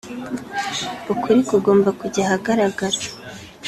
ukuri 1.13 1.39
kugomba 1.49 1.89
kujya 1.99 2.21
ahagaragara 2.25 2.97